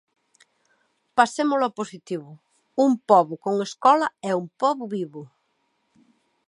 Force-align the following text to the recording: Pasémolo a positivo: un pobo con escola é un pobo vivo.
Pasémolo 1.17 1.63
a 1.69 1.75
positivo: 1.79 2.29
un 2.85 2.91
pobo 3.09 3.35
con 3.43 3.55
escola 3.67 4.07
é 4.29 4.31
un 4.41 4.47
pobo 4.61 4.83
vivo. 4.97 5.21